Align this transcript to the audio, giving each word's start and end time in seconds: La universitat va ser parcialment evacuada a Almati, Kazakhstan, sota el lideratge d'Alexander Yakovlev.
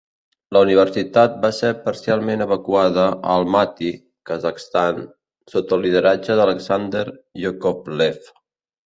La 0.55 0.59
universitat 0.65 1.33
va 1.41 1.49
ser 1.57 1.67
parcialment 1.83 2.41
evacuada 2.45 3.03
a 3.09 3.19
Almati, 3.41 3.89
Kazakhstan, 4.29 5.03
sota 5.53 5.79
el 5.79 5.85
lideratge 5.87 6.39
d'Alexander 6.41 7.05
Yakovlev. 7.45 8.33